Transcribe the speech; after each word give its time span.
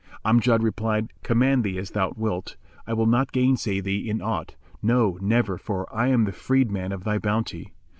Amjad 0.25 0.63
replied, 0.63 1.13
"Command 1.21 1.61
me 1.63 1.77
as 1.77 1.91
thou 1.91 2.11
wilt: 2.17 2.57
I 2.87 2.93
will 2.93 3.05
not 3.05 3.31
gainsay 3.31 3.81
thee 3.81 4.09
in 4.09 4.19
aught; 4.19 4.55
no, 4.81 5.19
never, 5.21 5.59
for 5.59 5.85
I 5.95 6.07
am 6.07 6.25
the 6.25 6.31
freedman 6.31 6.91
of 6.91 7.03
thy 7.03 7.19
bounty." 7.19 7.71